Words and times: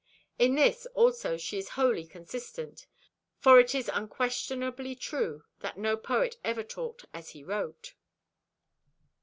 In 0.39 0.55
this 0.55 0.87
also 0.95 1.37
she 1.37 1.59
is 1.59 1.69
wholly 1.77 2.07
consistent: 2.07 2.87
for 3.37 3.59
it 3.59 3.75
is 3.75 3.87
unquestionably 3.87 4.95
true 4.95 5.43
that 5.59 5.77
no 5.77 5.95
poet 5.95 6.37
ever 6.43 6.63
talked 6.63 7.05
as 7.13 7.29
he 7.29 7.43
wrote. 7.43 7.93